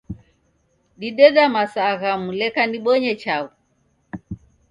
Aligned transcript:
Dideda 0.99 1.43
masaa 1.55 1.93
ghamu 2.01 2.29
leka 2.39 2.61
nibonye 2.67 3.11
chaghu 3.21 3.53